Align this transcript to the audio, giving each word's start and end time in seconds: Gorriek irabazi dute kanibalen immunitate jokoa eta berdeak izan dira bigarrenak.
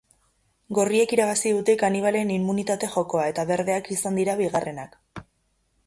Gorriek 0.77 1.13
irabazi 1.17 1.51
dute 1.57 1.75
kanibalen 1.83 2.33
immunitate 2.37 2.91
jokoa 2.97 3.29
eta 3.35 3.47
berdeak 3.53 3.93
izan 3.99 4.21
dira 4.23 4.37
bigarrenak. 4.45 4.99